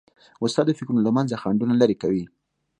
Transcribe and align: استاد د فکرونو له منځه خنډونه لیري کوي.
استاد 0.45 0.65
د 0.67 0.71
فکرونو 0.79 1.01
له 1.07 1.11
منځه 1.17 1.39
خنډونه 1.41 1.73
لیري 1.81 1.95
کوي. 2.03 2.23